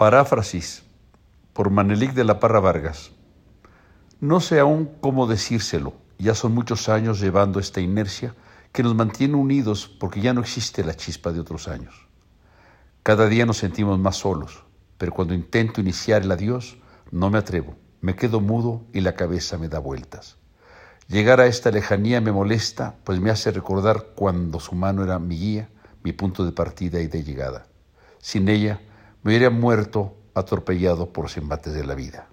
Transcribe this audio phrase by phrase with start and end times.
[0.00, 0.82] Paráfrasis
[1.52, 3.10] por Manelik de la Parra Vargas.
[4.18, 8.34] No sé aún cómo decírselo, ya son muchos años llevando esta inercia
[8.72, 12.08] que nos mantiene unidos porque ya no existe la chispa de otros años.
[13.02, 14.64] Cada día nos sentimos más solos,
[14.96, 16.78] pero cuando intento iniciar el adiós,
[17.10, 20.38] no me atrevo, me quedo mudo y la cabeza me da vueltas.
[21.08, 25.36] Llegar a esta lejanía me molesta, pues me hace recordar cuando su mano era mi
[25.36, 25.68] guía,
[26.02, 27.66] mi punto de partida y de llegada.
[28.18, 28.80] Sin ella,
[29.22, 32.28] me hubiera muerto atropellado por los embates de la vida.